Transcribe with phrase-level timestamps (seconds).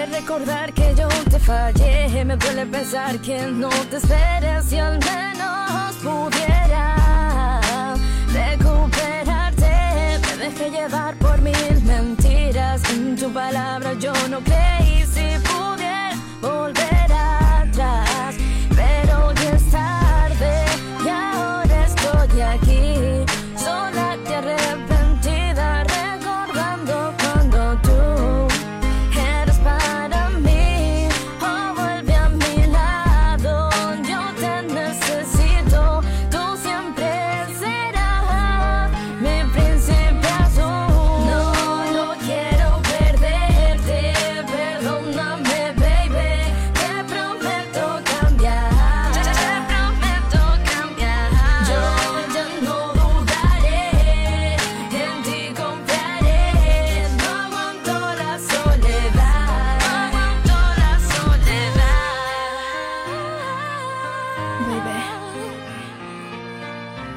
[0.00, 4.98] duele recordar que yo te fallé, me duele pensar que no te esperes si al
[4.98, 7.92] menos pudiera
[8.32, 10.20] recuperarte.
[10.28, 14.89] Me dejé llevar por mil mentiras, en tu palabra yo no creí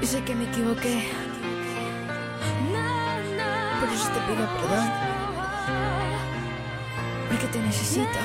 [0.03, 1.09] yo sé que me equivoqué,
[3.79, 4.91] por eso te pido perdón.
[7.29, 8.19] Porque te necesito.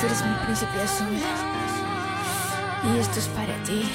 [0.00, 1.16] Tú eres mi príncipe azul.
[2.82, 3.88] Y esto es para ti.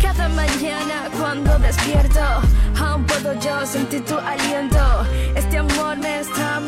[0.00, 2.20] Cada mañana cuando despierto,
[2.80, 5.06] aún puedo yo sentir tu aliento.
[5.34, 6.59] Este amor me está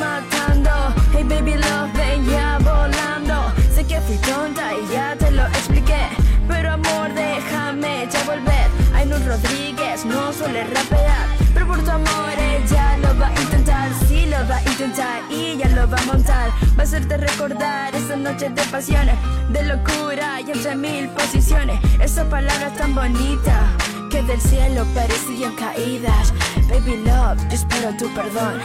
[16.93, 19.15] hacerte recordar esa noche de pasiones,
[19.48, 21.81] de locura y entre mil posiciones.
[21.98, 23.62] Esa palabra tan bonita
[24.11, 26.35] que del cielo parecían caídas.
[26.69, 28.61] Baby love, yo espero tu perdón.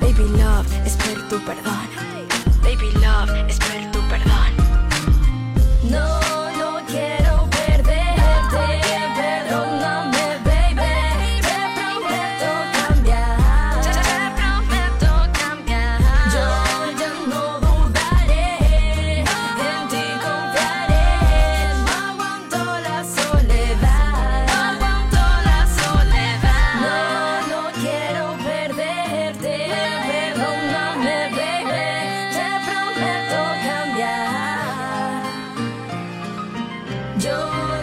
[0.00, 2.29] Baby love, espero tu perdón.
[37.40, 37.79] love.